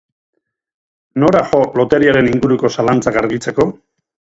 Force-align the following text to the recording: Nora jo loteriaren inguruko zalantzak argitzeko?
Nora 1.23 1.43
jo 1.51 1.59
loteriaren 1.81 2.31
inguruko 2.33 2.73
zalantzak 2.79 3.23
argitzeko? 3.25 3.71